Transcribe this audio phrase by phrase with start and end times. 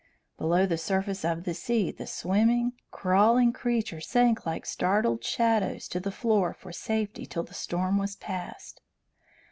[0.39, 5.99] Below the surface of the sea the swimming, crawling creatures sank like startled shadows to
[5.99, 8.81] the floor for safety till the storm was past.